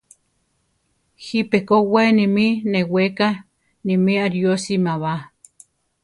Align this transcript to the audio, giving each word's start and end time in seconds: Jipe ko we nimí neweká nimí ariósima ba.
Jipe 1.23 1.57
ko 1.67 1.75
we 1.93 2.01
nimí 2.17 2.45
neweká 2.71 3.29
nimí 3.85 4.13
ariósima 4.27 4.93
ba. 5.01 5.13